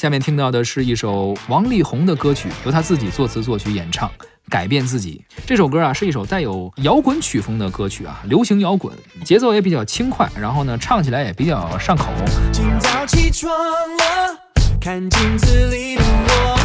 [0.00, 4.08] 下面听到的是一首王力宏的歌曲，由他自己作词作曲演唱，
[4.48, 5.22] 《改变自己》。
[5.46, 12.06] 这首歌啊，是一首带有摇滚曲风的歌曲啊，流行摇滚，节奏也比较轻快，然后呢，唱起来也比较上口。
[12.50, 14.38] 今早起床了，
[14.80, 16.56] 看镜子里的我，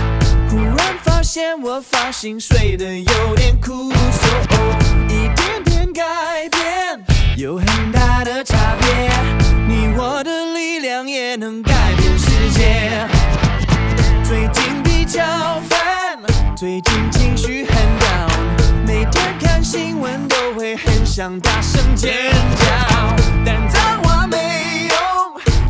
[0.49, 3.91] 忽然发现我发型睡得有点酷，
[5.09, 6.47] 一点点改
[12.35, 13.07] 世界。
[14.23, 15.23] 最近比较
[15.69, 16.19] 烦，
[16.55, 18.29] 最近情绪很 down，
[18.85, 22.13] 每天看新闻都会很想大声尖
[22.57, 22.65] 叫，
[23.45, 24.37] 但脏话没
[24.89, 24.97] 用，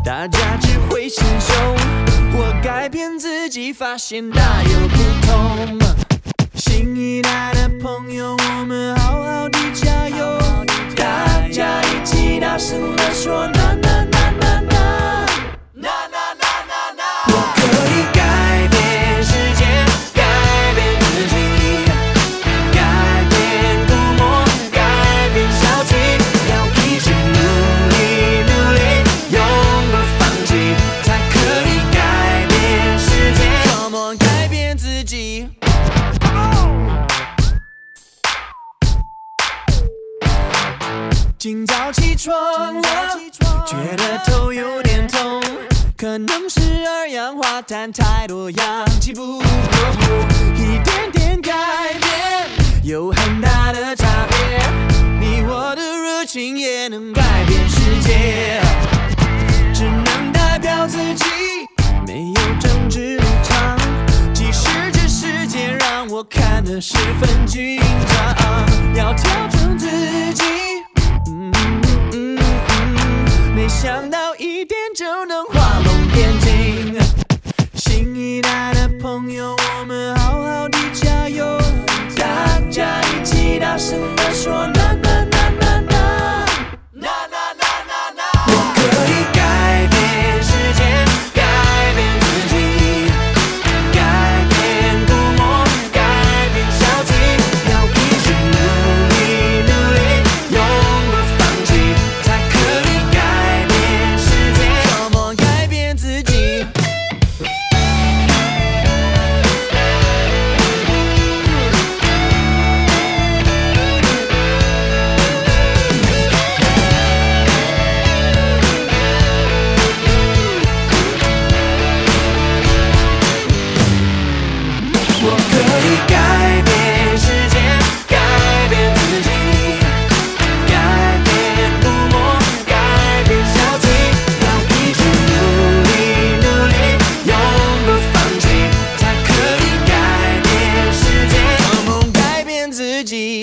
[0.04, 1.56] 大家只会心凶。
[2.34, 4.98] 我改变自己，发现大有不
[5.28, 5.80] 同。
[6.56, 10.40] 新一代的朋友，我们好好的加油，
[10.96, 13.48] 大家一起大声地说
[41.46, 42.34] 今早起床
[42.82, 42.90] 了，
[43.68, 45.40] 觉得头有点痛，
[45.96, 49.46] 可能是二氧化碳太多，氧气不够。
[50.56, 51.54] 一点点改
[52.02, 52.50] 变，
[52.84, 54.60] 有很大的差别。
[55.20, 58.60] 你我的热情也能改变世界，
[59.72, 61.26] 只能代表自己，
[62.08, 63.78] 没有政治立场。
[64.34, 67.80] 即使这世界让我看得十分紧，
[73.86, 77.00] 想到一点就能画龙点睛。
[77.76, 81.46] 新一代的朋友，我们好好的加油，
[82.18, 85.15] 大家一起大声的说，暖暖。